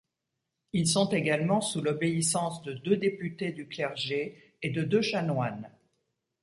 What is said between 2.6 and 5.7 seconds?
de deux députés du clergé et de deux chanoines.